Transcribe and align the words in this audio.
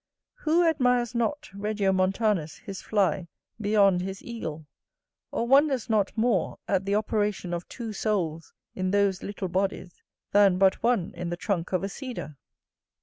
Who 0.37 0.67
admires 0.67 1.13
not 1.13 1.51
Regio 1.53 1.91
Montanus 1.91 2.57
his 2.57 2.81
fly 2.81 3.27
beyond 3.61 4.01
his 4.01 4.23
eagle; 4.23 4.65
or 5.29 5.45
wonders 5.47 5.91
not 5.91 6.17
more 6.17 6.57
at 6.67 6.85
the 6.85 6.95
operation 6.95 7.53
of 7.53 7.69
two 7.69 7.93
souls 7.93 8.51
in 8.73 8.89
those 8.89 9.21
little 9.21 9.47
bodies 9.47 10.01
than 10.31 10.57
but 10.57 10.81
one 10.81 11.13
in 11.15 11.29
the 11.29 11.37
trunk 11.37 11.71
of 11.71 11.83
a 11.83 11.87
cedar? 11.89 12.35